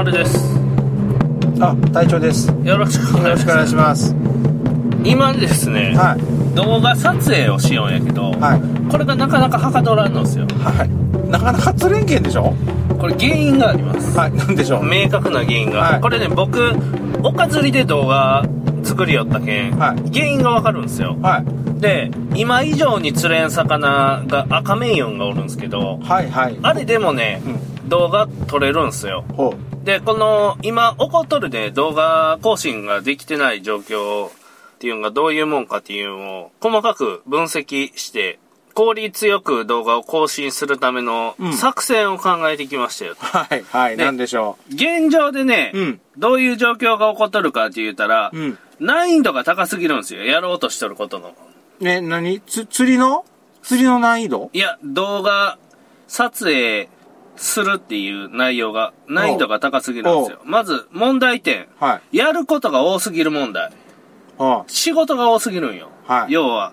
[0.00, 0.38] 丸です
[1.60, 2.48] あ、隊長です。
[2.48, 4.14] よよろしくお願いします。
[5.04, 6.56] 今ですね、はい。
[6.56, 8.90] 動画撮影をしようんやけど、はい。
[8.90, 11.30] これがなかなかはかどらんのですよはい。
[11.30, 12.54] なかなか釣れんけんでしょ？
[12.98, 14.32] これ原因があります、はい。
[14.32, 14.84] なんでしょう？
[14.86, 16.72] 明確な原因が、はいこれね僕
[17.22, 18.42] 岡釣りで動画
[18.82, 21.78] 作りよったけん、はい原因がわかるんですよはい。
[21.78, 26.58] で今以上に釣れん魚が赤メイオンがおるんですけどはいはい。
[26.62, 27.88] あれでもね、うん。
[27.90, 29.52] 動画撮れるんすよほ
[29.84, 34.32] でこの今起こっとるね動画更新ができてない状況っ
[34.78, 38.38] ていうのがどういうもんかっていうのを細かく分析して
[38.74, 43.14] 効率よく動画を更新するためのうん作戦を考えてきましたよ、う。
[43.16, 43.96] はいはい。
[43.96, 48.38] でなんでしょ現状でね、うんどういう状況が起こっとるかって言ったら、う。
[48.38, 48.58] うん。
[48.78, 51.34] 難易度が高すぎるんですよやろうとしとることの
[51.80, 52.40] ね、何？
[52.40, 53.24] つ、釣りの？
[53.62, 54.50] 釣りの難易度？
[54.52, 55.58] いや動画
[56.06, 56.88] 撮影
[57.40, 62.18] するっていう内容が難易度が高すぎるんですよまず問題点はい。
[62.18, 63.72] やることが多すぎる問題
[64.36, 65.90] は仕事が多すぎるんよ。
[66.06, 66.72] はい要は、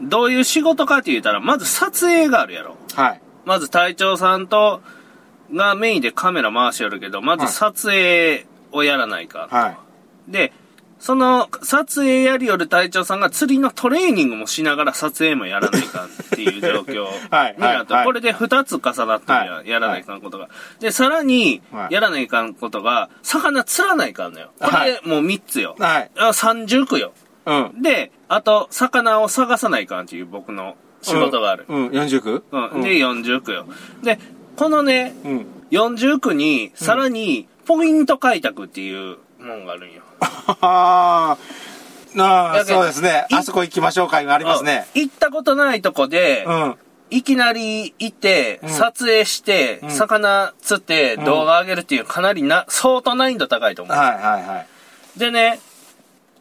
[0.00, 2.76] どういう仕事かって言ったら、まず撮影があるやろ。
[2.94, 3.20] はい。
[3.44, 4.80] まず隊長さんと、
[5.52, 9.48] がメインでカメラ回しよるけど、まず撮影をやらないか。
[9.50, 9.76] は
[10.28, 10.32] い。
[10.32, 10.52] で、
[11.02, 17.96] その撮影やりよる隊長さんが釣りのトレーニングもしながら撮影もやらないかんっていう状況 はいになった。
[17.96, 20.48] はいこれで2つ重なってるやはいやらないかんことが。
[20.78, 24.52] で、さらにはいやらないかんことが、魚釣らないかんのよ。
[24.60, 25.74] これもう3つよ。
[25.76, 26.10] はい。
[26.16, 27.12] あ30区よ。
[27.46, 27.82] うん。
[27.82, 31.64] で、あと、魚を探さないかんっていう僕の仕事がある。
[31.68, 31.86] うん。
[31.88, 32.80] 40区うん。
[32.80, 33.66] で、40区よ。
[34.04, 34.20] で、
[34.54, 35.46] このね、うん。
[35.72, 40.01] 40区に、さらに、ポイント開拓っていうもんがあるんよ。
[40.60, 42.64] ああ。
[42.66, 43.26] そうですね。
[43.30, 44.86] いあそこ行きましょうか今ありますね。
[44.94, 46.76] うん行ったことないとこで、うん。
[47.10, 53.96] いきなり行って、うん撮影して、ん魚釣って、ん動画上げるっていう、かなりな、相当難易度高いと思う。
[53.96, 55.18] はいはいはい。
[55.18, 55.60] でね、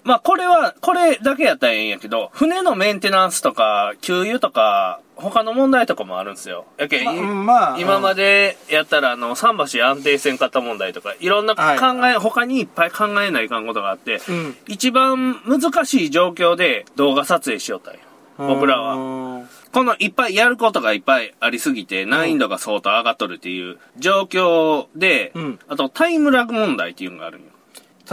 [0.03, 6.65] まあこれは、これだけやったらええんやけど、船のメンテナンスとか、給油とか、他の問題とかもあるんですよ。
[6.77, 11.61] やけん、まあ今までやったら、あの、桟橋安定せんかった問題とか、いろんな考
[12.07, 17.99] え、他にいっぱい考えないかんことがあって、うん一番難しい状況で動画撮影しよったんよ。
[18.37, 18.97] 僕らは。
[18.97, 19.45] は。
[19.71, 27.47] このいっぱいやることがいっぱいありすぎて、難易度が相当上がっとるっていう状況で、うんあとタイムラグ問題っていうのがあるんよ。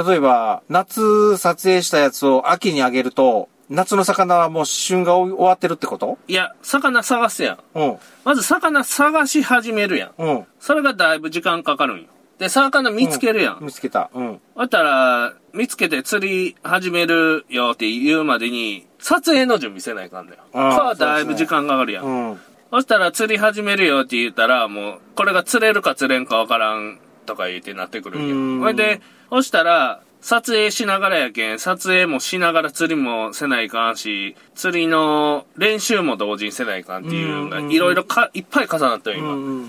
[0.07, 6.17] 例えば、夏撮影したやつを秋にあげると、夏の魚はもう旬が終わってるってこと？
[6.27, 7.59] いや、魚探すやん。
[7.75, 7.97] うん。
[8.25, 10.23] まず魚探し始めるやん。
[10.23, 10.47] うん。
[10.59, 12.05] それがだいぶ時間かかるんよ。
[12.39, 13.59] で、魚見つけるやん。
[13.61, 14.11] 見つけた。
[14.15, 14.41] うん。
[14.57, 20.41] だったら、見つけて釣り始めるよって言うまでに、撮影の準備せないかんだよ。
[20.55, 22.05] あーはだいぶ時間かかるやん。
[22.05, 22.41] うん。
[22.71, 28.63] そしたら釣り始めるよって言ったら、もう、これが釣れるか釣れんかわからんとか言ってなってくるんうんよ。
[28.63, 29.01] それで、
[29.31, 39.35] そしたら、撮影しながらやけん、撮影もしながら釣りもせないかんし、釣りの練習も同時にせないかんっていうのが、うんいろいろか、いっぱい重なったよ、う今。
[39.35, 39.69] ん。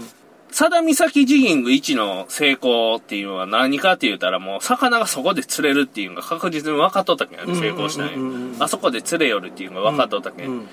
[0.50, 8.64] 佐田岬ジギング1の成功っていうのは何かって言ったらもう魚がそこで釣れるっていうのが確実に分かっとったけん、成功したんうんうんうんうや。
[8.66, 10.50] あそこで釣れよるっていうのが分かっとったけん。
[10.50, 10.68] うん。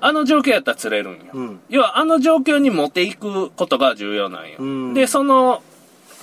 [0.00, 1.18] あの状況やったら釣れるんよ。
[1.34, 1.60] うん。
[1.68, 4.56] 要はあの状況に持っていくことが重要なんよ。
[4.58, 5.62] うんで、その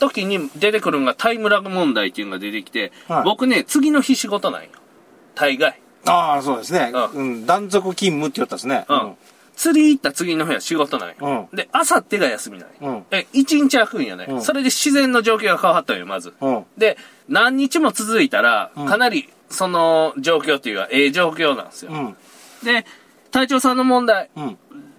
[0.08, 4.69] 時に出てくるのがタイムラグ問題っていうのが出てきて、はい僕ね、次の日仕事なんよ。
[5.36, 5.80] 大概。
[6.06, 6.91] ああ、そうですね。
[6.94, 7.46] ううん。
[7.46, 8.86] 断続勤務って言ったですね。
[8.90, 9.16] うん。
[9.56, 11.16] 釣り行った次の日は仕事なんよ。
[11.52, 12.75] うんで、あさってが休みなんよ。
[12.81, 13.06] うん。
[13.12, 16.33] え、一日空くんよね、うんそれで自然の状況が変わったんよ、まず。
[16.42, 16.66] うん。
[16.77, 16.98] で、
[17.30, 21.92] 何日も続いたら、うんかなりその状況っていうか、ええ状況なんですよ。
[21.92, 22.16] うん。
[22.63, 22.86] で、
[23.31, 24.57] 隊長さんの問題、うん。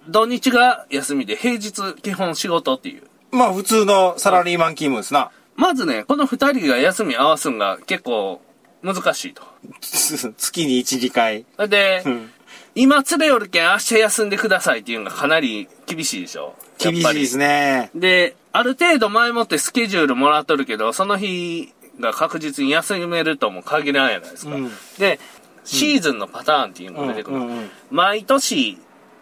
[0.08, 3.02] 土日が休みで平日基本仕事っていう。
[3.34, 5.30] まあ、普通のサラリーマン勤務ですな。
[5.56, 8.40] まずね、この二人が休み合わすんが結構
[8.82, 9.42] 難しいと。
[9.80, 11.44] つ 月に1、2回。
[11.68, 12.30] で、うん。
[12.76, 16.54] 今釣れよるけん明日休んでくださいっていうのがかなり厳しいでしょ？
[16.78, 17.90] 厳しいですね。
[17.94, 24.54] で、ある程度前もってスケジュールもらっとるけど、その日が確実に休めるとも限らんやないですか。
[24.56, 25.20] うんで、
[25.64, 27.36] シーズンのパターンっていうのが出てくる。
[27.36, 28.76] うんうん毎年、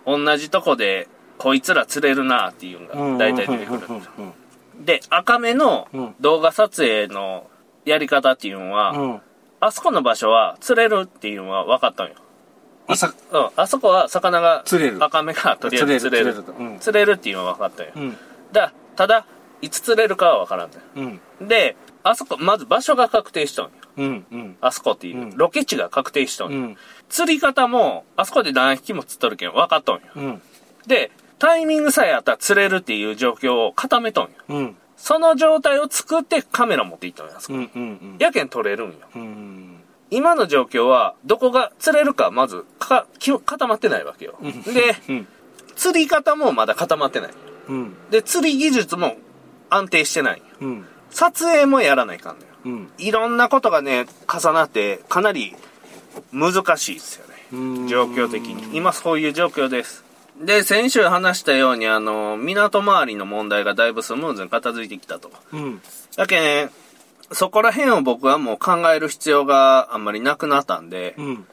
[0.06, 1.08] 同じとこで、
[1.38, 3.81] こいつら釣れるなっていううんのが大体出てくる。
[4.84, 7.49] で、赤目のうん動画撮影の
[7.84, 9.20] やり方っていうのは、うん。
[9.61, 12.14] あそこの場所は釣れるっていうのは分かったんよ。
[12.88, 16.34] あさ、うん、あそこは魚が、釣れる赤目がとりあえず釣れる。
[16.34, 17.93] 釣れる釣れるとうん釣れるっていうのは分かったんよ。
[17.94, 18.17] うん。
[18.52, 19.25] だただ、
[19.61, 21.20] いつ釣れるかは分からんねうん。
[21.44, 21.49] ん。
[21.49, 23.70] で、あそこ、まず場所が確定しとんよ。
[23.99, 24.26] うん。
[24.32, 24.56] うん。
[24.61, 26.58] あそこっていう、うんロケ地が確定しとんよ。
[26.58, 26.76] うん。
[27.08, 30.02] 釣り方も、あそこで何匹も釣っとるけん分かっとんよ。
[30.17, 30.43] うん。
[30.88, 31.12] で、
[31.43, 34.31] タイミングさえあったら釣れるっていう状況を固めとんよ。
[34.49, 34.77] うん。
[34.97, 38.94] その状態を作ってカメラ持って行ったんや、うんうんやけん撮れるんよ。
[39.17, 39.23] うん。
[39.23, 39.81] うん。
[40.12, 44.39] 今の状況は、どこが釣れるか、まず、か、き固まってないわけよ。
[44.41, 45.29] で、うん。
[45.75, 47.31] 釣り方もまだ固まってない。
[47.67, 47.97] うん。
[48.11, 49.17] で、釣り技術も
[49.69, 50.43] 安定してない。
[50.61, 50.87] うん。
[51.11, 52.49] 撮影もやらないかんのよ。
[52.67, 52.93] うん。
[52.99, 55.56] いろんなことがね、重なって、かなり
[56.31, 57.35] 難しいですよね。
[57.53, 58.77] うん状況的に。
[58.77, 60.12] 今そういう状況です。
[60.40, 65.31] で、先週話したように、あの、港周りの問題がだいぶスムーズに片付いてきたと。
[65.52, 65.82] うん。
[66.17, 66.70] だけね、
[67.31, 71.46] そこら辺を僕はもう考える必要があんまりなくなったんで、うん。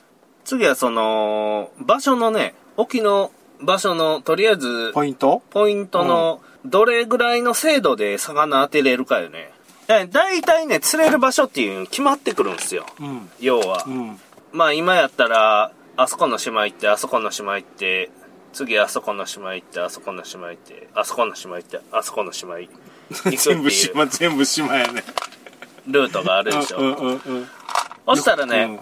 [0.44, 3.32] 次はその、場所のね、沖の
[3.62, 5.44] 場所の、とりあえず、ポイント？
[5.50, 9.52] ポイントの、どれぐらいの精度で魚当てれるかよね。
[9.88, 12.86] だだいたいね、釣れる場所っていうの決まってくるんですよ。
[13.00, 13.30] うん。
[13.40, 13.84] 要は。
[13.86, 14.20] うん。
[14.52, 18.10] まあ今やったら、あそこの島行って、あそこの島行って、
[18.54, 25.04] 次あそこの島行って、あそこの島行って、あそこの島行って、あそこの島行 って全部いう島、全部島やね。
[25.88, 26.78] ルートがあるでしょ。
[26.78, 27.50] うんうんうん。
[28.08, 28.80] そしたらね、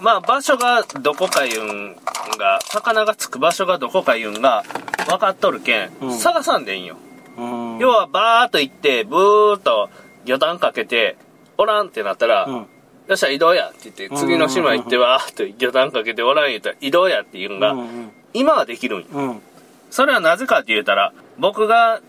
[0.00, 1.96] まあ場所がどこか言うん
[2.38, 4.64] が、魚がつく場所がどこか言うんが
[5.06, 6.96] 分かっとるけん、うん探さんでいいんよ。
[7.36, 7.78] うん。
[7.78, 9.90] 要はバーっと行って、ブーっと
[10.24, 11.16] 魚弾かけて、
[11.56, 12.54] おらんってなったら、うん。
[12.54, 12.66] よ
[13.12, 19.06] っしゃ移動やって言って、次の島行ってわーっと魚弾かけておらん言ったら移動やって言うんが、うん今はできるんよ。
[19.12, 19.42] うん。
[19.90, 22.00] それはなぜかって言うたら、僕が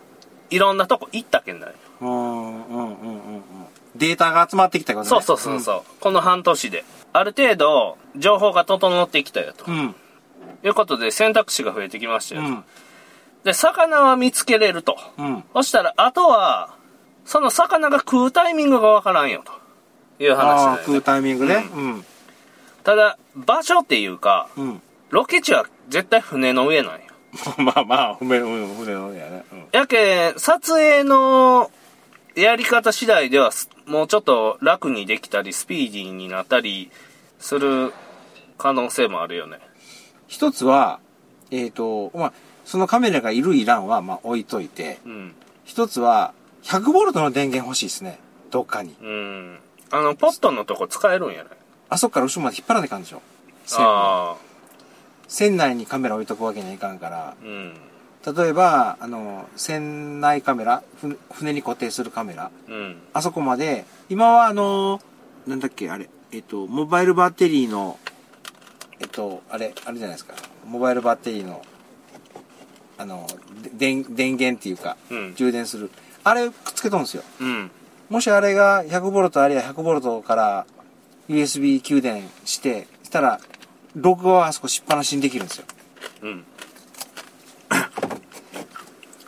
[0.50, 1.74] いろんなとこ行ったけんだよ。
[2.01, 3.44] うんうんうんうんうん。
[3.95, 5.10] データが集まってきたからね。
[5.10, 6.83] そうそうそうそう、この半年で。
[7.13, 9.66] ある程度、情報が整ってきたよと。
[9.68, 9.77] うん。
[9.77, 9.95] うん。
[10.63, 12.48] いうことで選択肢が増えてきましたよと。
[12.48, 12.63] うん。
[13.44, 14.98] で、魚は見つけれると。
[15.18, 15.44] うん。
[15.54, 16.75] そしたら、あとは、
[17.24, 19.51] その魚が食うタイミングがわからんよと。
[20.24, 20.77] いう話だよね。
[20.86, 21.69] 食うタイミングね。
[21.75, 22.06] うん。
[22.83, 24.81] ただ、場所っていうか、うん。
[25.10, 27.00] ロケ地は絶対船の上なんよ。
[27.58, 29.44] まあまあ、船、の上やね。
[29.52, 29.66] うん。
[29.72, 31.70] やけん、撮影の
[32.36, 36.92] やり方次第では、すもうちょっと楽にできたり、スピーディーになったり
[37.40, 37.94] する
[38.58, 39.60] 可能性もあるよね。
[40.28, 41.00] 一つは、
[41.52, 42.34] えっ、と、まあ、
[42.66, 45.36] そのカメラがいるいらんは、まあ、置いといて、うん。
[45.64, 46.34] 一つは、
[46.64, 48.20] 100ボルトの電源欲しいですね。
[48.50, 48.96] どっかに。
[49.02, 49.60] うん。
[49.92, 51.54] あの、ポットのとこ使えるんやない
[51.90, 53.22] あそこから後ろまで引っ張らないかんでしょ。
[53.66, 54.36] 線ああ。
[55.27, 57.74] 船内にカメラ置いとくわけにはいかんから、うん。
[58.25, 62.98] 例えば、あの、船内カメラ、ふ船に固定するカメラ、うん。
[63.13, 65.00] あそこまで、今はあの、
[65.45, 68.00] なんだっけ、あれ、えっと、モバイルバッテリーの、
[69.00, 70.33] えっと、あれ、あれじゃないですか。
[70.66, 71.62] モバイルバッテリーの、
[72.98, 73.27] あの、
[73.62, 75.36] で電、電源っていうか、うん。
[75.36, 75.92] 充電する。
[76.24, 77.24] あれくっつけとんですよ。
[77.39, 77.72] うん。
[78.10, 80.66] もしあれが100ボルトあるいは100ボルトから
[81.27, 83.39] USB 給電して、したら、
[83.96, 85.66] 録画はあそこしっぱなしにできるんですよ。
[86.22, 86.46] うん。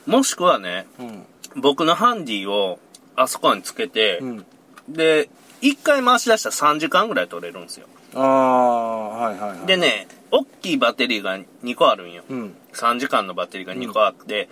[0.06, 1.26] もしくはね、うん。
[1.56, 2.80] 僕のハンディを
[3.16, 4.46] あそこにつけて、うん。
[4.90, 5.30] で、
[5.62, 7.88] 一回回し出したら3時間ぐらい取れるんですよ。
[8.14, 9.66] ああ、はいはいはい。
[9.66, 12.24] で、ね、大きいバッテリーが2個あるんよ。
[12.30, 12.56] うん。
[12.74, 14.50] 3時間のバッテリーが2個あって、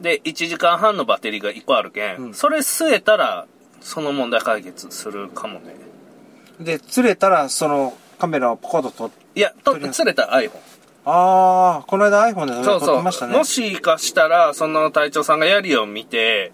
[0.00, 3.46] で、1時間半のバッテリーが1個あるけん、うんそれ据えたら、
[3.80, 5.74] その問題解決するかもね。
[6.60, 10.50] で、釣れたら、そのカメラをポコッと撮っいや、と釣れた iPhone。
[11.04, 12.94] ああ、この間 iPhone で撮そうそう。
[12.96, 13.36] ってましたね。
[13.36, 16.52] もしかしたら、その隊長さんがやりを見て、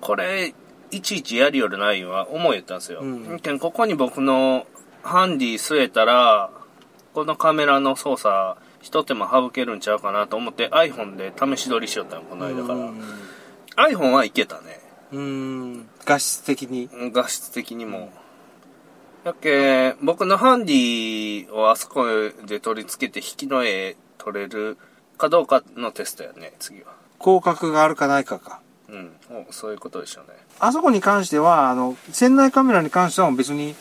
[0.00, 0.54] これ、
[0.90, 3.00] いちいちやりよるないは思いったんですよ。
[3.00, 4.66] うんけんここに僕の
[5.02, 6.50] ハンディ据えたら、
[7.14, 12.84] このカメラの操作、一手間省けるんちゃうかなと思って iPhone で試し撮りしよったの、この間かうら。
[12.90, 13.00] ん
[13.76, 14.80] iPhone はいけたね。
[15.12, 15.88] うん。
[16.04, 16.88] 画質的に。
[17.12, 18.12] 画質的にも。
[19.24, 22.04] やっけ、僕のハンディをあそこ
[22.46, 24.76] で取り付けて引きの絵撮れる
[25.16, 26.92] かどうかのテストやね、次は。
[27.18, 28.60] 広角があるかないかか。
[28.86, 29.16] うん。
[29.48, 30.36] おそういうことでしょうね。
[30.60, 33.74] あそこに関しては、あの、船内カメラに関しては別に、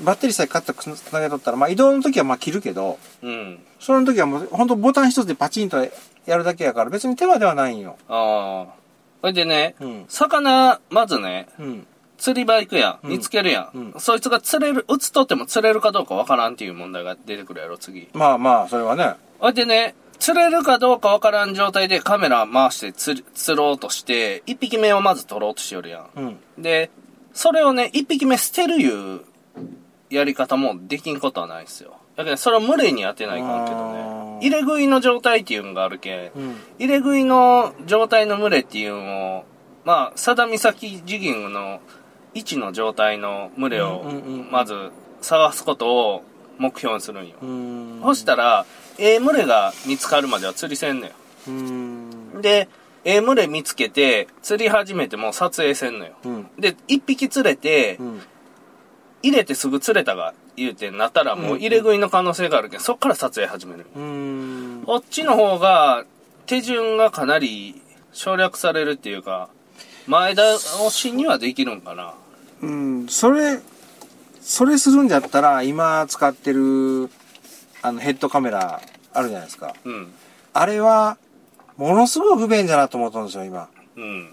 [0.00, 3.60] バッテリーさえカットつなげとったら、まあ移動の時はまあ切るけど、うん。
[3.78, 5.76] その時はもう本当ボタン一つでパチンと
[6.26, 7.96] やるだけやから別に手間ではないんよ。
[8.08, 8.74] ああ。
[9.20, 10.04] それでね、うん。
[10.08, 11.86] 魚、まずね、うん。
[12.20, 13.76] 釣り場行くや見つけるやん。
[13.76, 18.08] うんそいつが釣れる、打つとっても釣れるかどうかわからんっていう問題が出てくるやろ、次。
[18.12, 19.14] まあまあ、それはね。
[19.40, 23.24] それでね、釣れるかどうかわからん状態でカメラ回して釣
[23.56, 26.10] ろうとして、一匹目をまず取ろうとしよるやん。
[26.14, 26.62] うん。
[26.62, 26.90] で、
[27.32, 29.22] それをね、一匹目捨てるいう
[30.10, 31.96] やり方もできんことはないですよ。
[32.16, 36.56] だけど、それを無理に当てないかんけどね入れ食いの状態っていうのがあるけん、うん。
[36.78, 39.44] 入れ食いの状態の群れっていうのを、
[39.84, 41.80] まあ、佐田岬ジギングの
[42.34, 44.04] 位置の状態の群れを
[44.50, 46.22] まず探すことを
[46.58, 47.36] 目標にするんよ。
[47.42, 48.00] うん。
[48.02, 48.66] そしたら、
[48.98, 51.12] ええ群れが見つかるまでは釣りせんね
[51.48, 52.10] うん。
[52.38, 52.42] ん。
[52.42, 52.68] で、
[53.04, 56.12] ええ群れ見つけて、釣り始めてもう撮影せんのよ。
[56.24, 56.50] うん。
[56.58, 58.20] で、一匹釣れて、うん。
[59.22, 63.86] 入れてすぐ釣れたが言うてなったらもう入れ食いの可能性があるけど、そっから撮影始める。
[64.86, 66.04] こっちの方が、
[66.46, 67.80] 手順がかなり
[68.12, 69.50] 省略されるっていうか、
[70.06, 70.58] 前倒
[70.90, 72.14] しにはできるんかな。
[72.62, 73.60] うん、それ、
[74.40, 77.10] それするんだったら、今使ってる、
[77.82, 78.80] あの、ヘッドカメラ
[79.12, 79.74] あるじゃないですか。
[79.84, 80.12] うん。
[80.52, 81.16] あれは、
[81.76, 83.68] ものすごい不便だなと思ったんですよ、今。
[83.96, 84.28] うん。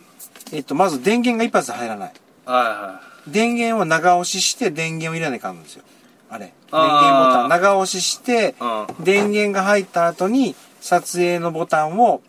[0.52, 2.14] えっと、まず電源が一発で入らない。
[2.46, 5.84] は電源を長押しして電源を入れないかんですよ。
[6.30, 6.46] あれ。
[6.46, 9.04] 電源ボタン長押しして、いはい。
[9.04, 12.22] 電源が入った後に撮影のボタンを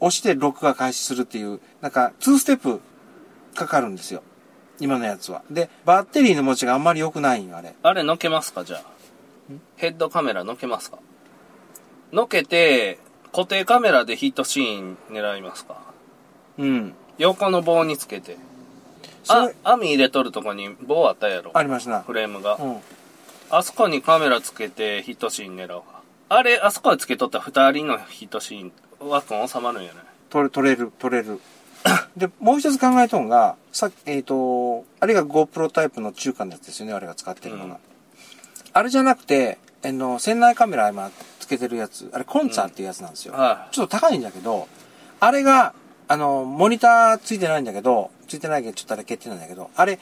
[0.00, 2.80] 押して録画開始するっていう、なんか2ステップ
[3.54, 4.22] かかるんですよ。
[4.78, 5.42] 今のやつは。
[5.50, 7.74] で、バッテリーの持ちがあんまり良くないんよ、あれ。
[7.82, 8.82] あれ、のけますかじゃあ。
[9.76, 10.98] ヘッドカメラのけますか？
[12.12, 12.98] のけて、
[13.32, 15.80] 固定カメラでヒットシーン狙いますか？
[16.58, 16.94] うん。
[17.18, 18.36] 横の棒につけて。
[19.28, 22.00] あ網入れとるとこに棒あったやろありましたな。
[22.02, 22.56] フレームが。
[22.56, 22.76] うん。
[23.50, 25.82] あそこにカメラつけてヒットシーン狙うわ。
[26.28, 31.40] あれ、あそこにつけとった二人のヒットシーン、枠収まるんやない取れ、取れる、取れる。
[32.16, 37.74] で、もう一つ考えとんが、さっき、えっ、と、あれが GoPro タイプの中間のやつですよね、あれが使ってるのが。
[37.74, 37.80] うん
[38.76, 41.10] あれじゃなくて、あの、船内カメラ今
[41.40, 43.32] つけてるやつ、あれコンツァーっていうやつなんですよ。
[43.32, 44.68] はちょっと高いんだけど、
[45.18, 45.72] あれが、
[46.08, 49.98] あの、モニターついてないんだけど、ついてないけど、ちょっとあれ欠点なんだけど、あれ、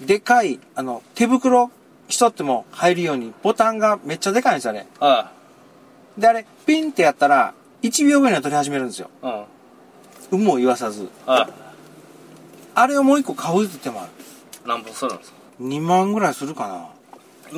[0.00, 1.70] でかい、あの、手袋
[2.08, 4.80] しとっても入るように、ボタンがめっちゃでかいんですよ、あれ。
[4.80, 4.84] い。
[4.98, 5.30] は
[6.18, 7.54] で、あれ、ピンってやったら、
[7.86, 9.10] 1秒ぐらいには撮り始めるんですよ。
[9.22, 9.26] い。
[9.26, 9.44] うん。
[10.32, 11.08] 有無を言わさず。
[11.24, 11.48] は
[12.74, 14.10] あれをもう一個買うって手もある。
[14.10, 14.68] い。
[14.68, 16.88] 何本するんですか？2万ぐらいするかな。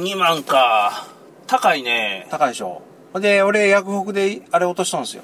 [0.00, 1.06] 2万か。
[1.46, 2.26] 高いね。
[2.30, 2.82] 高いでしょ。
[3.14, 5.22] で、俺、薬北であれ落としたんですよ。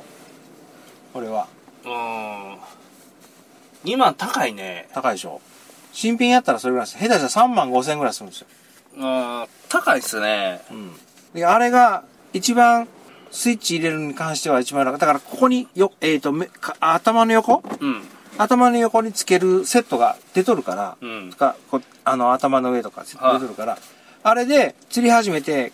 [1.12, 1.46] 俺は。
[1.84, 2.58] うーん。
[3.84, 4.88] 2万高いね。
[4.94, 5.40] 高いでしょ。
[5.92, 6.99] 新品やったらそれぐらいです。
[6.99, 8.46] 下手したら3万5千ぐらいするんですよ。
[8.96, 9.46] うん。
[9.68, 10.62] 高いっすね。
[10.70, 10.92] うん。
[11.34, 12.88] で、あれが、一番、
[13.35, 14.97] スイッチ入れるに関しては一番楽。
[14.97, 17.62] だから、ここに、よ、えっ、と、めか頭の横？
[17.81, 18.03] うん。
[18.38, 23.79] 頭の横につけるセットが出とるから、うんとかこあの、頭の上とか出はいとるから、
[24.23, 25.73] あれで釣り始めて、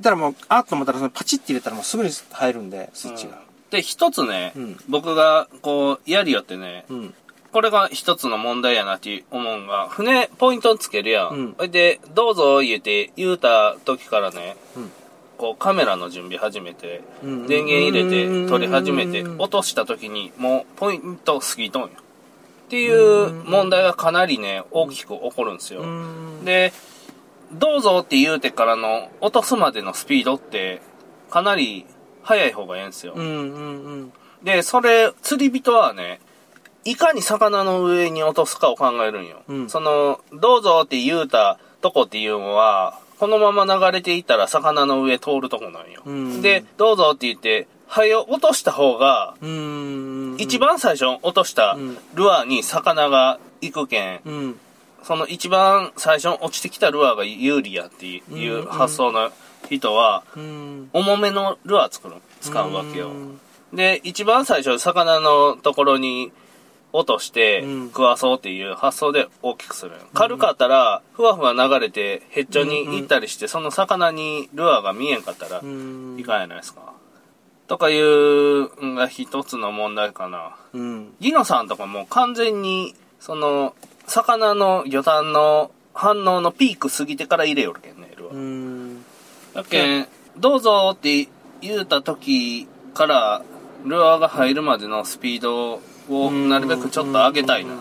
[0.00, 3.40] だからもう、あっと思ったらそのパチッて入れたらもうすぐに入るんで、スイッチが。
[3.70, 7.14] で、一つね、うん僕が、こう、やりよってね、うん。
[7.52, 11.54] これが一つの問題やなって思うんが、船、ポイントつけるやん。
[11.58, 14.92] うんで、どうぞ言うて、言うた時からね、うん
[15.42, 21.88] こう、カメラの準備始めて、うん電源入れて、撮り始めて、うん落とした時に、もう、ポイント過ぎとんよ。
[21.88, 25.80] っていう問題がかなりね、大きく起こるんですよ。
[25.80, 26.44] うん。
[26.44, 26.72] で、
[27.54, 30.80] どうぞって言うてからの落とすまでのスピードって、
[31.28, 31.86] かなり
[32.22, 33.14] 速い方がええんですよ。
[34.44, 36.20] で、それ、釣り人はね、
[36.84, 39.42] いかに魚の上に落とすかを考えるんよ。
[39.48, 46.02] うんその、どうぞって言うたとこっていうのは、このまま流れていったら魚の上通るとこなんよ。
[46.04, 50.34] うんで、どうぞって言って、はよ落とした方が、うん。
[50.40, 54.60] 一番最初落としたうんルアーに魚が行くけん、うん。
[55.04, 59.30] その一番最初に落ちてきたルアーが有利やっていう発想の
[59.70, 60.90] 人は、うん。
[60.92, 63.10] 重めのルアー作る、使うわけよ。
[63.10, 63.40] うん
[63.72, 66.32] で、一番最初、魚のところに
[66.92, 69.92] 落としてうん食わそうっていう発想で大きくする。
[70.14, 76.16] 軽かったら、ふわふわ流れて、ヘッチョに行ったりして、その魚にルアーが見えんかったらう、ん。
[76.18, 76.92] いかんやないですか。
[77.66, 80.56] とかいうのが一つの問題かな。
[80.74, 81.14] うん。
[81.20, 83.74] ギノさんとかもう完全に、その、
[84.06, 88.34] 魚の魚探の反応のピーク過ぎてから入れよるけんね、ルアー。
[88.34, 89.04] うん。
[89.54, 91.28] だけん、どうぞって
[91.60, 93.42] 言うた時から、
[93.84, 95.80] ルアーが入るまでのスピード
[96.16, 97.74] をなるべくちょっと上げたいな。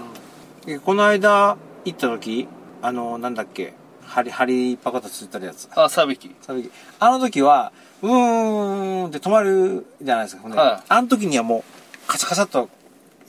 [0.66, 2.48] でこの間行った時、
[2.82, 3.74] あの、なんだっけ、
[4.06, 5.70] 針、針パコとついてるやつ。
[5.76, 6.36] あ、サビキ。
[6.42, 7.72] その時あの時は、
[8.02, 12.70] うーんって止まるじゃないですか、船はいあの時にはもう、カサカサっと、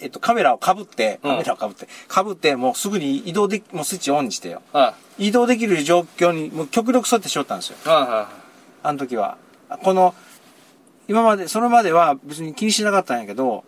[0.00, 4.62] えっと、カメラをかぶって、うんカメラをかぶって、かぶって、もうすぐに移動でき、もうスイッチオンにしてよ。
[4.72, 7.76] は移動できる状況に、もう極力そうやってしよったんですよ。
[7.84, 7.88] い。
[7.88, 8.28] はいは
[8.82, 9.38] あの時は。
[9.82, 10.14] この、
[11.08, 13.64] 今まで、それまでは別に気にしなかったんやけど、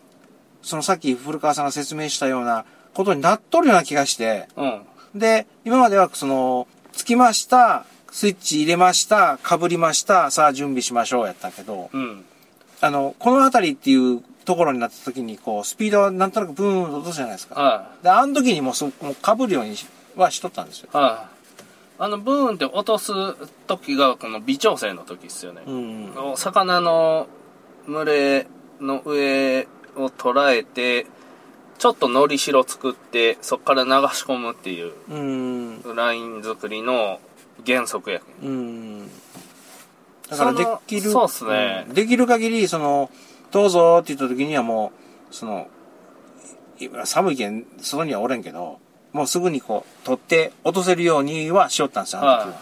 [0.64, 4.60] そのさっき古川さんが説明したようなことになっとるような気がして、い。
[4.60, 4.82] うん。
[5.14, 12.24] で、今まではその、つきました、スイッチ入れました、被りました、さあ準備しましょうやったけど、うん。
[12.80, 17.60] あの、この辺りっていうところになった時に、こう、スピードはなんとなくブーンと落とすじゃないですか。
[17.60, 20.88] はで、あの時にもうそ、もう被るようにしはしとったんですよ。
[20.92, 20.96] い。
[20.96, 21.34] はい。
[21.98, 23.12] あの、ブーンって落とす
[23.66, 25.62] 時が、この微調整の時っすよね。
[25.66, 26.12] うん。
[26.16, 27.26] お魚の
[27.86, 28.46] 群れ
[28.80, 31.06] の上を捉えて、
[31.78, 35.96] ちょっとのりしろ作って、そこから流し込むっていううん。
[35.96, 37.20] ライン作りの
[37.66, 38.48] 原則やけん。
[38.48, 39.10] うん。
[40.28, 41.10] だからできる。
[41.10, 43.10] そうっすねうんできる限り、その、
[43.50, 44.92] どうぞって言った時にはも
[45.30, 45.68] う、その、
[46.78, 48.78] 今寒いけん、外にはおれんけど、
[49.12, 52.46] もうすぐにこう、取って落とせるようにはしよったんですよ、は。
[52.46, 52.54] は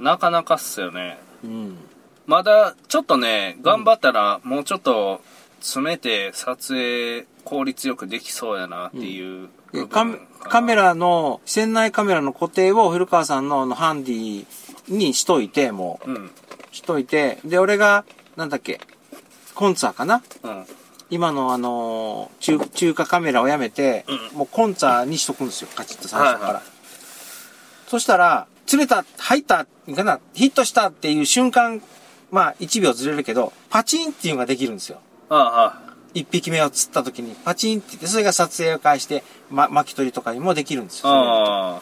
[0.00, 0.02] い。
[0.02, 1.18] なかなかっすよね。
[1.44, 1.76] うん。
[2.26, 5.20] まだ、ちょっとね、頑張ったら、もうちょっと、
[5.60, 14.46] 詰めて撮影効率よくできそうやなっていう部分カメカメラの、船内カメラの固定を古川さんのあのハンディ
[14.88, 16.30] にしといて、もう、うん。
[16.72, 18.80] しといて、で、俺が、なんだっけ、
[19.54, 20.22] コンツァかな？
[20.42, 20.66] うん。
[21.10, 26.44] 今のあのー中、中華カメラをやめて、うんもうコンツァにしとくんですよ、カチッと最初から。
[26.46, 26.62] はいはい
[27.86, 31.82] そしたら、釣れた、入った、かな、ヒットしたっていう瞬間、
[32.30, 35.00] まあ1秒ずれるけど、パチンっていうのができるんですよ。
[35.30, 41.80] ああ、あ一匹目を釣った時にパチンって言って、それが撮影を返して、ま、巻き取りとかにもできるんですよ。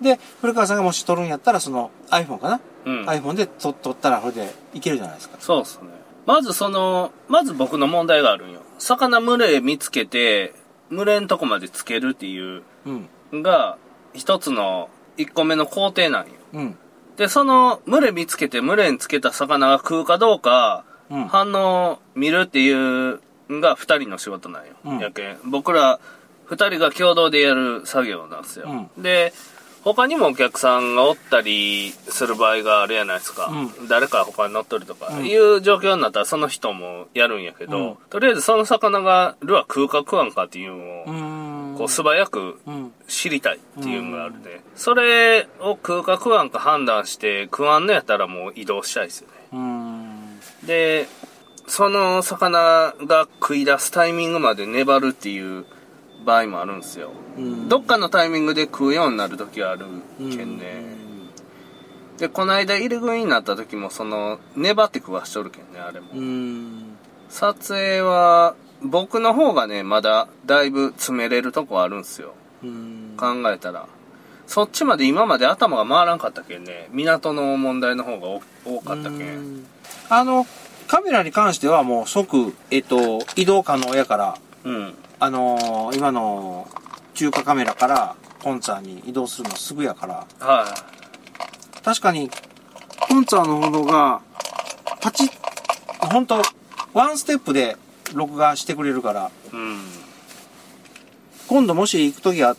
[0.00, 2.60] で、古川さんがもし撮るんやったら、その iPhone かな、あ。
[2.86, 3.04] うん。
[3.06, 5.36] iPhone で撮撮ったら、これでいけるじゃないですか。
[5.40, 5.88] そうっすね。
[6.26, 8.60] まずその、まず僕の問題があるんよ。
[8.78, 10.54] 魚群れ見つけて、
[10.90, 12.62] 群れんとこまでつけるっていう
[13.32, 13.42] うん。
[13.42, 13.76] が、
[14.14, 16.32] 一つの、一個目の工程なんよ。
[16.54, 16.78] うん。
[17.16, 21.28] で、その、群れ見つけて、群れにつけた魚が食うかどうか、うん。
[21.28, 24.72] 反応を見るっていうのが二人の仕事なんよ。
[24.84, 25.38] うんやけん。
[25.44, 26.00] 僕ら
[26.46, 28.90] 二人が共同でやる作業なんですよ。
[28.98, 29.32] で、
[29.84, 33.52] 他にもお客さんがおったりする場合があるやないですか。
[33.82, 41.76] う誰か他に乗っとるとか、うんいう状況になったらその人もやるんやけど、うんとりあえずその魚がルアー食うか食わんかっていうのを。
[41.76, 42.92] こう素早くうん。
[43.06, 44.62] 知りたいっていうのがあるね。
[44.74, 50.38] それを食うか食わんか判断して食わんのやったらもう移動したいですよね。
[50.64, 51.06] で、
[51.66, 55.64] その魚が食い出すタイミングまで粘るっていう
[56.24, 57.10] 場合もあるんですよ。
[57.36, 59.86] うんどっかのタイミングで食うようになる時はある
[60.18, 60.96] けんね。
[62.18, 66.08] で、この間入り食いになった時もその、粘って食わしとるけんね、あれも。
[66.14, 66.18] うん。
[66.18, 66.96] うん。
[67.28, 72.34] 撮影は、僕の方がね、まだだいぶ詰めれるとこあるんすよ。
[72.62, 73.14] うん。
[73.18, 73.86] 考えたら。
[74.46, 79.16] そっちまで今まで頭が回らんかったけんね、港の問題の方が多多かったけ。
[79.16, 79.66] うんん
[80.08, 80.46] あの、
[80.86, 84.94] カメラに関してはもう即、えっと、移動可能やから、うん。
[85.18, 86.68] あのー今の
[87.14, 90.66] 中華カメラからコンツァに移動するのすぐやから、は
[91.82, 92.30] 確かに、
[93.00, 94.20] コンツァの方が、
[95.00, 95.30] パチッ、
[96.12, 96.42] ほんと、
[96.92, 97.76] ワンステップで
[98.12, 99.56] 録画してくれるから、い。
[99.56, 99.80] うん。
[101.48, 102.56] 今度もし行く時が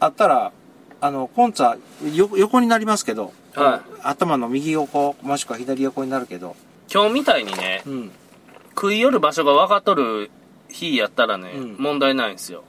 [0.00, 0.52] あったら、
[1.00, 1.78] あの、コンツァ、
[2.14, 6.56] よ横になりますけど、は頭の右横、もしくは左横になるけど、
[6.92, 8.10] 今日みたいにね、うん。
[8.70, 10.30] 食い寄る場所が分かっとる
[10.68, 12.64] 日やったらね、うん問題ないんですよ。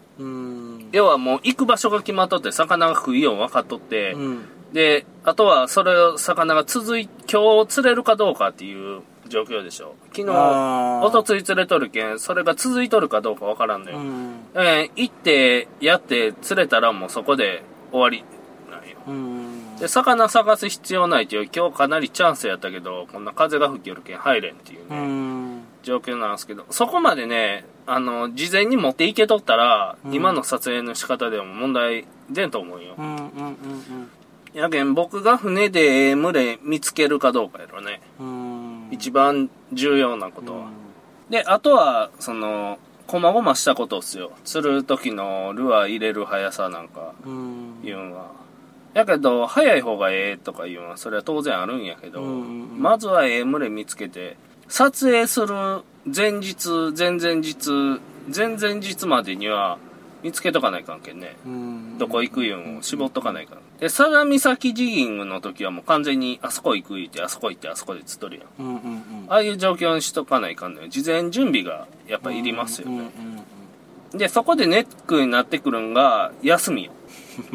[0.91, 4.45] 要はもう行く場所が決まっとって、魚が食いよう分かっとって、うん。
[4.73, 9.95] で、あとはそれを魚が続い、今日釣れるかどうかっていう状況でしょ。
[10.11, 13.97] 昨日、おとつい釣れとるけん、それが続いとるかどうか分からんのよ。
[13.99, 14.35] うん。
[14.55, 18.23] えー行って、やって、釣れたらもうそこで終わり
[18.69, 18.97] なんよ。
[19.79, 19.81] うん。
[19.81, 25.61] で、魚探す必要ないっていう、今日かなりチャンスやったけど、こんな風が吹きよるけん入れんっていううね、ん。
[25.83, 33.01] 状況なんですけど、そこまでね、あの、事前に持っていけとったら、うん今の撮影の仕方でも問題出んと思うよう。
[33.01, 33.15] ん。
[33.15, 33.17] うん。
[33.17, 33.57] うん。
[34.53, 38.01] やけん、僕が船で群れ見つけるかどうかやろね。
[38.19, 38.87] うん。
[38.91, 40.67] 一番重要なことは。
[41.29, 44.31] で、あとは、その、こまごましたことっすよ。
[44.45, 47.79] 釣る時のルアー入れる速さなんか、うん。
[47.83, 48.31] いうんは。
[48.99, 55.47] やけど、早い方がええとかいうのは、それは当然あるんやけど、まずはええ群れ見つけて、撮影する
[56.05, 57.99] 前日、前々日、
[58.33, 59.77] 前々日までには
[60.21, 61.35] 見つけとかないかんけんね。
[61.45, 61.97] うん。
[61.97, 63.59] どこ行くいうんを絞っとかないかん。
[63.79, 68.67] で、相模岬ジギングの時はもう完全にあそこ行く言って、あそこ行って、あそこで釣っとるやん。
[68.67, 68.75] うん。
[68.75, 68.81] うん。
[68.83, 69.01] うん。
[69.29, 70.87] ああいう状況にしとかないかんのよ。
[70.89, 73.09] 事前準備がやっぱいりますよね。
[74.13, 76.91] で、そこでネックになってくるんが、休みよ。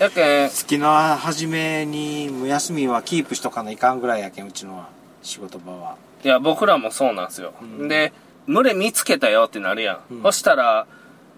[0.00, 4.88] やけん、月の初めに、休みはキープしとかないかんぐらいやけん、うちのは。
[5.20, 5.96] 仕事場は。
[6.24, 7.52] いや、僕らもそうなんですよ。
[7.60, 8.14] うんで、
[8.46, 10.14] 群れ見つけたよってなるやん。
[10.14, 10.86] うんそしたら、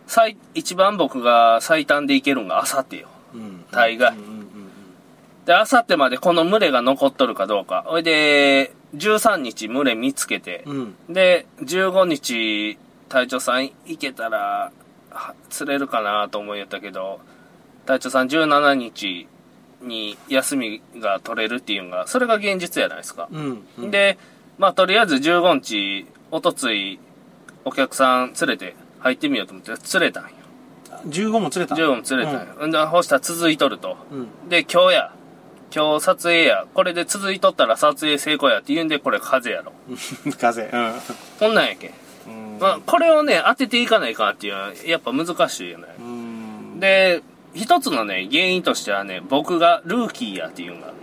[0.06, 3.08] 最、一番僕が最短でいけるんがあさってよ。
[3.34, 3.64] うん。
[3.72, 4.16] 大概うん。
[4.16, 4.46] うん。
[5.44, 7.82] で、あさってまでこの群れが残っとるかどうか。
[7.88, 10.94] ほいで、13日群れ見つけて、うん。
[11.08, 14.70] で、15日、隊長さん行けたら、
[15.10, 17.18] は釣れるかなと思いやったけど、
[17.86, 19.26] 隊長さん17日
[19.82, 23.28] に休みが取れるっていうのが、それが現実やないですか。
[23.30, 23.66] うん。
[23.78, 24.18] うん、で、
[24.58, 26.98] まあ、とりあえず15日、おとつい、
[27.64, 30.30] お客さん連れて入ってみようと思って釣れたんよ。
[31.06, 32.66] 15も釣れた？15も釣れたんよ。
[32.66, 33.96] んで、ほしたら続いとると。
[34.12, 34.48] うん。
[34.48, 35.12] で、今日や。
[35.74, 36.66] 今日撮影や。
[36.74, 39.72] これで続いとったら撮影成功やって言うんで、これ風やろ。
[39.88, 40.32] うん。
[40.32, 40.64] 風。
[40.64, 40.92] うん。
[41.40, 41.92] こんなんやけん。
[42.28, 45.86] うんまあ、これをね、当てていかないかんっていうのは、やっぱ難しいよね。
[45.98, 46.80] うん。
[46.80, 47.22] で、
[47.54, 50.96] 一つのね、原因としてはね、僕がルーキーやっていうのがある。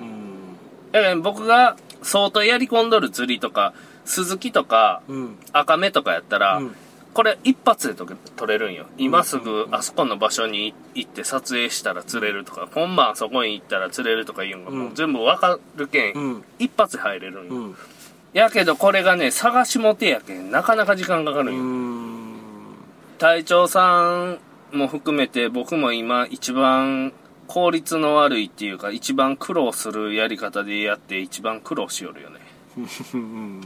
[0.00, 0.56] うん。
[0.92, 5.38] だから僕が相当やり込んどる釣りとか、鈴木とか、うん。
[5.52, 6.76] 赤目とかやったら、うん
[7.12, 8.16] これ一発で取
[8.52, 8.86] れるんよ。
[8.96, 16.44] 今すぐあそこの場所に行って撮影したら釣れるとか、今晩そこに行ったら釣れるとかいうのがもう全部わかるけん、うん。
[16.58, 17.54] 一発で入れるんよ。
[17.54, 17.76] うん。
[18.32, 21.60] やけどこれがね、探しもてやけん、なかなか時間かかるんよ。
[21.60, 22.36] うん。
[23.18, 24.38] 隊長さん
[24.72, 27.12] も含めて僕も今一番
[27.46, 32.40] 効率の悪いっていうか一番苦労するやり方でやって一番苦労しよるよね。
[33.14, 33.60] うん。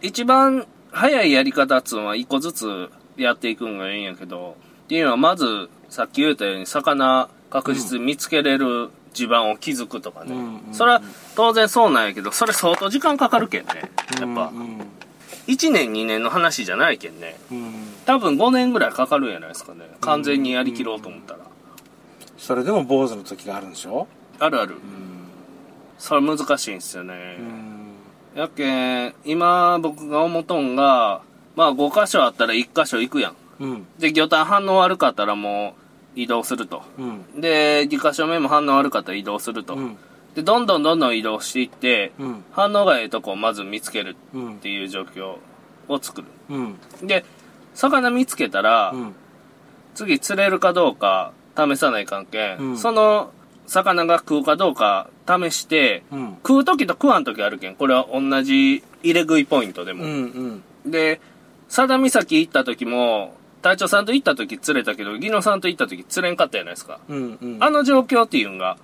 [0.00, 10.34] 一番早いやり方っつうのは一個ずつやっていくんがいいんやけど、っていうのはまずさっき言ったように魚確実に見つけれる地盤を築くとかね。
[10.34, 11.02] うんうんそれは
[11.36, 13.90] 当然そうなんやけど、それ相当時間かかるけんね。
[14.20, 14.80] やっぱう、ん。
[15.48, 17.36] 1年2年の話じゃないけんね。
[17.50, 17.91] うん。
[18.04, 19.88] 多分5年ぐらいかかるんやないですかね。
[20.00, 21.40] 完全にやりきろうと思ったら。
[22.36, 24.08] それでも坊主の時があるんでしょ？
[24.38, 24.74] あるある。
[24.74, 24.80] うん。
[25.98, 27.36] それ難しいんですよね。
[27.38, 27.42] う
[28.38, 28.40] ん。
[28.40, 31.22] やけん、今僕が思うとんが、
[31.54, 33.36] まあ5箇所あったら1箇所行くやん。
[33.60, 33.86] うん。
[33.98, 35.74] で、魚探反応悪かったらも
[36.16, 36.82] う移動すると。
[36.98, 37.40] うん。
[37.40, 39.74] で、2箇所目も反応悪かったら移動すると。
[39.74, 39.96] うん。
[40.34, 42.44] で、どんどんどんどん移動していって、うん。
[42.52, 45.36] 反応がええとこをまず見つけるうんっていう状況
[45.88, 46.28] を作る。
[46.48, 46.78] うん。
[47.06, 47.24] で、
[47.74, 49.14] 魚見つけたら、うん。
[49.94, 53.30] 次釣れるかどうか試さない関係、うんその
[53.66, 56.28] 魚が食うかどうか試して、うん。
[56.46, 60.04] 食う時と食わん時あるけん、これは同じ入れ食いポイントでも。
[60.04, 60.62] うん。
[60.84, 60.90] うん。
[60.90, 61.20] で、
[61.68, 66.98] 佐田岬行った時も、隊長さんと行った時釣れたけど、技能さんと行った時釣れんかったじゃないですか。
[67.08, 67.38] うん。
[67.40, 67.56] うん。
[67.60, 68.76] あの状況っていうのが、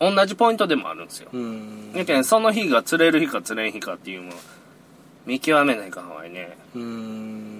[0.00, 1.28] 同じポイントでもあるんですよ。
[1.32, 1.92] うん。
[1.94, 4.32] やけん、その日が釣れる日か釣れん日かっていうのを
[5.26, 6.56] 見極めないかんわいね。
[6.74, 7.51] うん。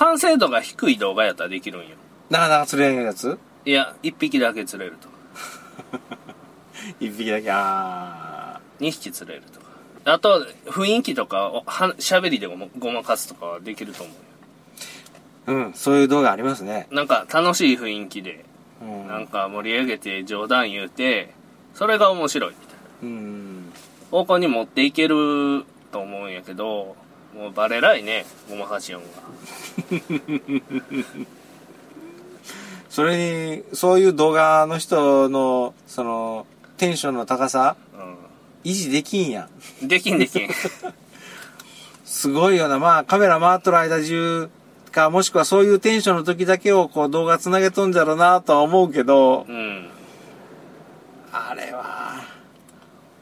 [0.00, 1.88] 完成度が低い動画やったらできるんよ。
[2.30, 3.38] なかなか釣れんやつ？
[3.66, 5.14] いや、一匹だけ釣れるとか、
[6.98, 9.66] 一匹だけ、あ二匹釣れるとか。
[10.06, 14.10] あと、雰囲気とかを、は喋りでごまごまかすとかはできると思
[15.46, 15.58] うよ。
[15.60, 15.74] ーうん。
[15.74, 16.86] そういう動画ありますね。
[16.90, 18.46] なんか楽しい雰囲気で、
[18.80, 19.06] うん。
[19.06, 21.34] なんか盛り上げて冗談言うて、
[21.74, 22.80] それが面白いみたいな。
[23.02, 23.72] うん。
[24.10, 26.96] 方向に持っていけると思うんやけど、
[27.34, 29.08] もうバレないね、ごまかし音が。
[32.90, 37.76] それに、そういう動画の人の、その、テンションの高さ、
[38.64, 39.48] 維持できんやん。
[39.82, 39.88] うん。
[39.88, 40.48] できんできん。
[42.04, 42.78] すごいよな。
[42.78, 44.50] まあ、カメラ回っとる間中
[44.90, 49.88] か、もしくはそういうテンションの時だけをこう動画つなげとんじゃろうなとは思うけど、うん。
[51.32, 52.24] あれは、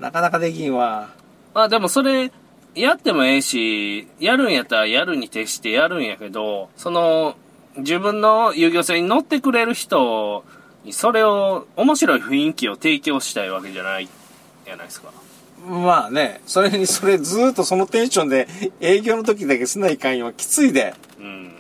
[0.01, 1.11] なかなかできんわ。
[1.55, 2.33] まあでもそれ、
[2.75, 7.37] やってもええし、やるんやったらやるに徹してやるんやけど、その、
[7.77, 10.45] 自分の遊漁船に乗ってくれる人
[10.85, 14.09] に、それを、面白い雰囲気を提供したいわけじゃない、
[14.65, 15.11] じゃないですか。
[15.67, 18.47] まあね、それにそれずーっとそのテンションで
[18.81, 20.95] 営業の時だけすないかんよはきついで。
[21.19, 21.53] うん。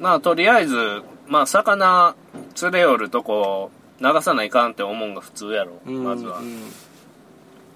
[0.00, 2.14] まあとりあえず、まあ魚
[2.54, 6.42] 釣れよるとこ流さないかんって思うんが普通やろ、うんまずはう。
[6.42, 6.60] ん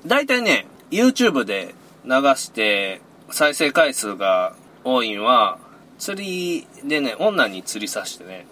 [0.06, 5.58] 大体ね、YouTube で流して再生回数が多いんは、
[5.98, 8.46] 釣りでね、女に釣りさしてね、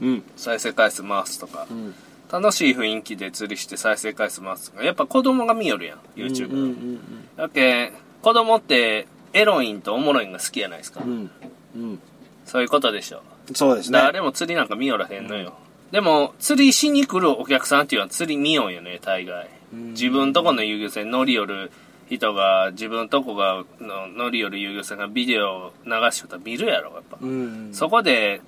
[0.00, 0.22] うん。
[0.36, 1.94] 再生回数回すとかう、ん。
[2.30, 6.52] 楽しい雰囲気で釣りして再生回数回すとか、やっぱ子供が見よるやん、YouTube。
[6.52, 7.00] うんうん
[7.36, 11.02] だけ子供ってエロいんとおもろいんが好きやないですか。
[11.02, 11.10] うん。
[11.10, 11.30] うん。
[11.76, 12.00] うん。
[12.44, 13.22] そういうことでしょ。
[13.54, 13.98] そうですね。
[13.98, 15.54] 誰も釣りなんか見よらへんのよ。
[15.90, 19.48] でも、釣りしに来るお客さんっていうのは釣り見よんよね、大概。
[19.72, 21.72] うん自分とこの遊漁船乗り寄る
[22.08, 27.18] 人が、自分とこがの乗り寄る遊漁船がビデオ流しとったら見るやろ、やっぱ。
[27.20, 27.70] うん。
[27.72, 28.40] そこで、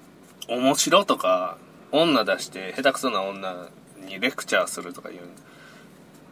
[0.48, 1.58] 面白とか、
[1.90, 3.68] 女出して、下手くそな女
[4.06, 5.18] にレクチャーするとかいう、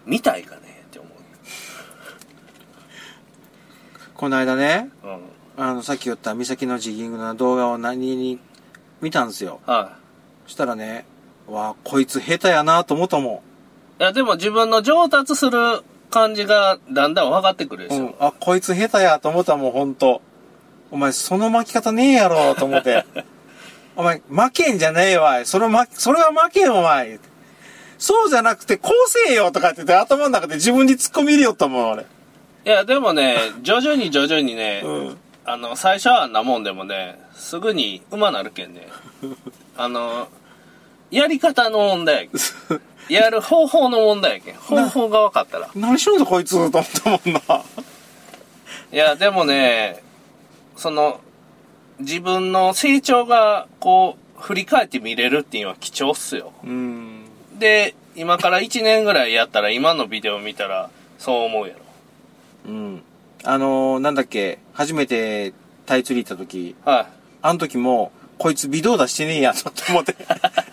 [0.05, 1.09] 見たいかねって思
[4.15, 5.07] この間ね、う。
[5.09, 5.19] うん。
[5.57, 8.39] あの、さっき言った三崎のジギングの動画を何に
[9.01, 9.61] 見たんですよ。
[9.67, 9.97] は
[10.45, 11.07] そしたらね、
[11.49, 13.56] わあ、こいつ下手やなと思ったもい。
[13.99, 17.99] いや、でも自分の上達する感じがだんだん分かってくるでん。
[17.99, 18.05] しょ。
[18.07, 18.15] うん。
[18.19, 20.23] あ、こいつ下手やと思ったもん、ほんと。
[20.91, 23.05] お前、その巻き方ねえやろと思って。
[23.97, 25.47] お前、負けんじゃねえわい。
[25.47, 27.19] それま、それは負けんお前。
[27.99, 32.03] そうじゃなくて、こうせえよとかって言って頭の中で自分に突っ込み入れよったもん、俺。
[32.03, 35.17] いや、でもね、徐々に徐々にね、うん。
[35.47, 38.89] あの、最初はあんなもんでもね、すぐに馬なるけんね。
[39.79, 40.29] あの、
[41.11, 42.29] やり方の問題
[43.09, 44.55] やる方法の問題やけん。
[44.55, 45.71] 方法が分かったら。
[45.75, 47.41] 何しろんぞこいつと思ったもんな。
[48.93, 50.03] いや、でもね、
[50.77, 51.21] その、
[51.99, 56.53] 自分の成長が、こう、振り返って見れるっていうのは貴重っすよ。
[56.65, 57.25] うん。
[57.59, 61.81] で、今から1年ぐらいやったら、今のビデオ見たら、そう思うやろ。
[62.67, 63.03] うん。
[63.45, 65.55] あのー、なんだっけ、初めて
[65.87, 67.07] タイ釣り行った時、はい。
[67.43, 70.17] あの時も、こいつ微動だしてねえやと思って。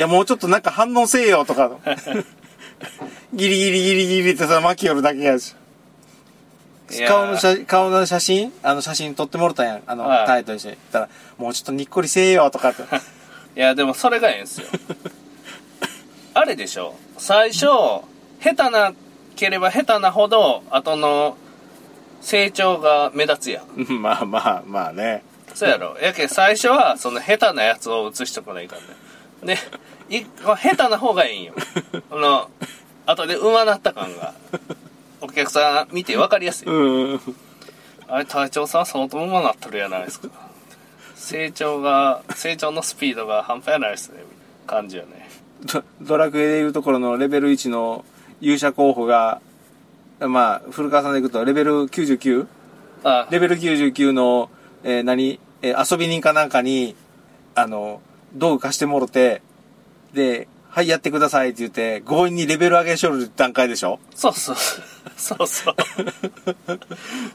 [0.00, 1.70] いや、もうちょっとなんか反応せえよとか。
[3.34, 5.54] ギリギリギリギリってさ、巻き寄るだけやし。
[7.06, 8.50] 顔の写顔の写真？
[8.62, 9.82] あの写真撮ってもろたやん。
[9.86, 10.76] あの、はいタイと一緒に。
[10.76, 12.82] 言ったら、もうちょっとにっこりせえよとかって。
[13.56, 14.68] いや、でもそれがええんすよ。
[16.32, 16.94] あれでしょ？
[17.18, 18.94] 最初、下手な
[19.36, 21.36] ければ下手なほど、後の
[22.22, 23.64] 成長が目立つやん。
[23.76, 25.22] う んまあまあまあね。
[25.54, 25.98] そうやろ。
[26.00, 29.54] やけん最初は、その下手なやつを映しとかないからね。
[29.54, 29.58] で、
[30.10, 31.54] い下手な方がいいんよ。
[32.10, 32.50] あの、
[33.06, 34.34] 後で上手なった感が。
[35.20, 36.68] お客さん見て分かりやすい。
[36.68, 37.20] うん。
[38.08, 40.28] あれ、隊長さん相当上手なっとるやないですか。
[41.14, 44.24] 成長が、成長のスピードが半端やないですね。
[44.66, 45.28] 感じよね。
[45.64, 48.04] ドドラクエでいうところのレベル1の
[48.40, 49.40] 勇者候補が、
[50.18, 52.46] まあ、古川さんでいくとレベル 99?
[53.04, 54.50] あ、レベル99の、
[54.82, 56.96] えー何、えー遊び人かなんかに、
[57.54, 58.00] あの、
[58.34, 59.42] 道具貸してもろて、
[60.12, 63.98] で、はい、やってくださいって言って、強引にレベル上げしょる段階でしょ？
[64.14, 64.56] そうそう。
[65.16, 65.74] そうそう。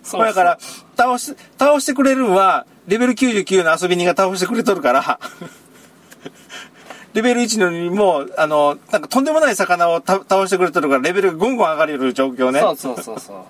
[0.03, 0.57] そうだから、
[0.97, 5.19] 倒し、倒してくれるんは、レベル99の遊び人が倒してくれとるから、
[7.13, 12.59] レベル1のにも、あの、なんかとんでもない魚をた倒してくれとるから、レベルがぐんぐん上がりよる状況ね。
[12.59, 13.45] そうそうそうそ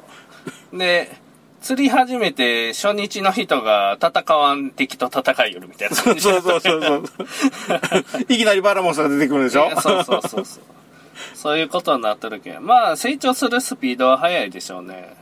[0.74, 0.78] う。
[0.78, 1.16] で、
[1.66, 6.22] 釣り始めて初日の人が戦わん敵と戦いよるみたいな そう感じ。
[6.22, 7.04] そうそうそう。
[8.30, 9.72] いきなりバラモスが出てくるでしょ？
[9.82, 10.64] そうそうそうそう。
[11.34, 12.64] そういうことになってるけん。
[12.66, 15.16] まあ、成長するスピードは速いでしょうね。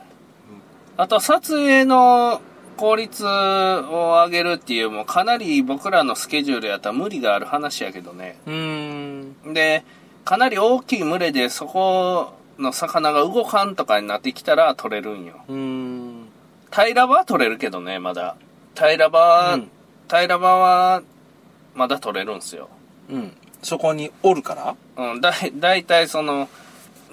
[0.98, 2.42] あと、撮影の
[2.76, 3.28] 効率を
[4.24, 8.36] 上げるっていう、もうかなり僕らのスケジュールやったら無理がある話やけどね。
[8.46, 9.54] うーん。
[9.54, 9.82] で、
[10.26, 15.34] かなり大きい群れでそこの魚が動かんとかになってきたら取れるんよ。
[15.48, 16.03] うーん。
[16.74, 18.36] 平場は取れるけどね、まだ。
[18.74, 19.70] 平場は、うん
[20.06, 21.02] 平場は、
[21.74, 22.68] まだ取れるんすよ。
[23.08, 23.32] うん。
[23.62, 24.76] そこにおるから？
[25.12, 26.48] うん、だい、だいたいその、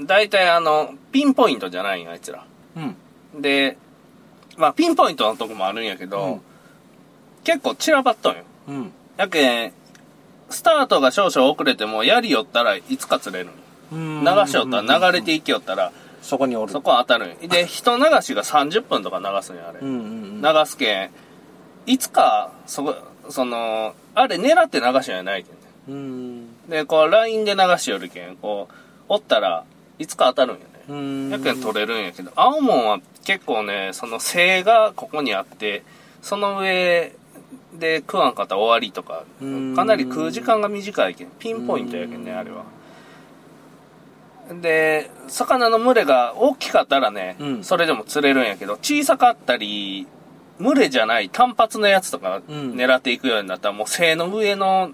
[0.02, 2.46] だいたいあの、ピンポイントじゃないんよ、あいつら。
[2.76, 3.42] うん。
[3.42, 3.78] で、
[4.58, 6.42] まあ、ピンポイントのとこもあるんやけど、うん
[7.44, 8.44] 結構散らばっとんよ。
[8.68, 8.92] うん。
[9.18, 9.74] やけん、
[10.52, 13.50] スタートが少々遅れても、やりよったらいつか釣れる。
[13.92, 13.98] 流
[14.48, 15.92] しよったら、流れていきよったら、
[16.22, 16.72] そこにおる。
[16.72, 17.36] そこ当たるんよ。
[17.48, 19.80] で、 人流しが30分とか流すんよ、あれ。
[19.80, 19.98] うんうんう
[20.38, 20.42] ん。
[20.42, 21.10] 流すけん、
[21.86, 22.96] いつか、そこ、
[23.30, 25.60] その、あれ狙って流しじゃないけんね。
[25.90, 26.70] うん。
[26.70, 28.74] で、こう、LINE で流しよるけん、こう、
[29.10, 29.64] おったら
[30.00, 30.66] いつか当たるんよね。
[30.90, 31.30] うん。
[31.30, 35.84] やけん取れるんやけど、青門は結構ね、その性がここにあって、
[36.22, 37.14] その上
[37.74, 42.64] で食わんかったら終わりとかうん、かなり食う時間が短いけん、ピンポイントやけんね、あれは。
[44.60, 50.08] で、魚の群れが大きかったらね、うんそれでも釣れるんやけど、小さかったり、
[50.60, 54.92] 群れじゃない単発のやつとかうん狙っていくようになったら、もう性の上の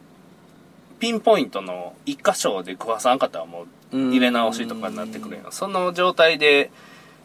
[0.99, 5.51] ピンポイントの一箇所で食わさんかったらもう入れ直しとかになってくるやん。
[5.51, 6.71] その状態で、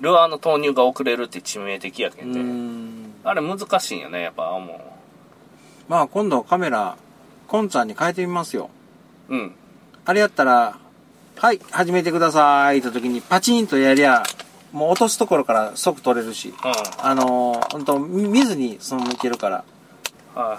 [0.00, 3.12] ルアーの投入が遅れるって致命的やけうんで、ん。
[3.24, 4.80] あれ難しいんよね、やっぱ青門は。
[5.88, 6.96] まあ今度カメラ、
[7.46, 8.70] コンちゃんに変えてみますよ。
[9.28, 9.54] うん。
[10.04, 10.78] あれやったら、
[11.42, 14.22] はい、始めてくださいって時にパチンとやりゃ、
[14.70, 16.50] もう落とすところから即取れるし。
[16.50, 16.54] うん。
[17.04, 19.64] あのー、ほんと、見ずにそのままいけるから。
[20.36, 20.58] はい。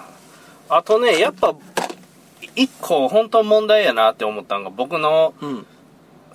[0.67, 1.55] あとね、やっぱ、
[2.57, 5.65] 一個本当問題やなって思ったのが、僕の、うん。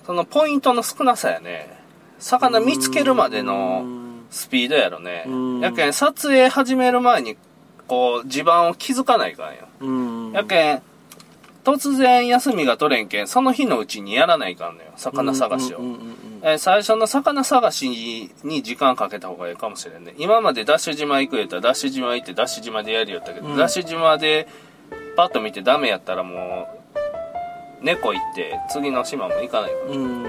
[0.07, 1.69] そのポイントの少なさやね。
[2.17, 5.59] 魚見つけるまでうのんスピードやろねうん。
[5.59, 7.37] やけん、撮影始める前に、
[7.87, 9.67] こう、地盤を気づかないかんよ。
[9.81, 10.31] うん。
[10.31, 10.81] やけん、
[11.77, 14.91] 突然休みが取れんけん、その日のうちにやらないかんのよ。
[14.95, 15.79] 魚探しを
[16.41, 20.15] えー最初の魚探しに時間かけた方がいいかもしれんね。
[20.17, 24.47] 今までダッシュ島行くやったらダッシュ島行ってダッシュ島でやりよったけど、うんダッシュ島で
[25.15, 26.67] パッと見てダメやったらも
[27.81, 29.91] う、猫行って次の島も行かないから。
[29.91, 30.23] うん。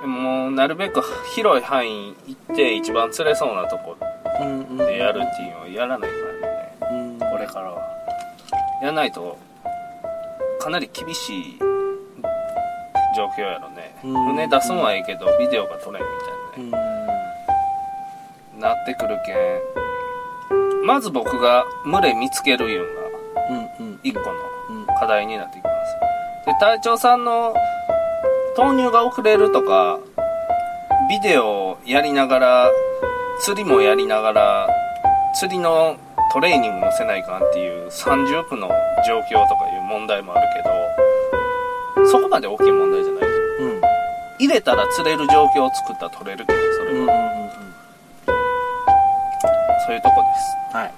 [0.00, 1.02] でももうなるべく
[1.34, 3.96] 広い範囲行って一番釣れそうなとこ。
[4.78, 6.16] でやるっていうのをやらないか
[6.88, 7.10] らね。
[7.12, 7.18] うん。
[7.18, 7.82] これからは。
[8.80, 9.36] やらないと、
[10.60, 11.58] かなり厳しい
[13.16, 13.96] 状況やろね。
[14.04, 16.08] うん船出すのはいいけど、ビデオが撮れんみ
[16.54, 16.84] たいなね。
[18.54, 18.60] うん。
[18.60, 24.26] なってくるけんまず僕が群れ見つけるいうのが一個の
[24.70, 25.70] うん課題になってきま
[26.44, 27.54] すで隊長さんの
[28.54, 29.98] 投入が遅れるとか
[31.08, 32.70] ビデオをやりながら
[33.40, 34.68] 釣りもやりながら
[35.34, 35.96] 釣りの
[36.32, 38.68] トレーニングもせないかんっていう三重苦の
[39.06, 39.59] 状況とか
[39.90, 43.80] 問題もあるけどそこまで大きい問題じゃないうん。
[44.38, 47.16] 入れたら釣れる状況を作ったら取れるけどそれうんうんうんは、
[49.84, 50.28] そういうとこで
[50.72, 50.76] す。
[50.76, 50.92] はい。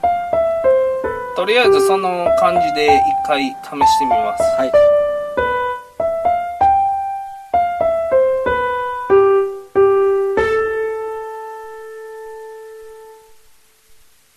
[1.35, 3.55] とりあえずその感じで一回試
[3.89, 4.43] してみます。
[4.59, 4.92] はい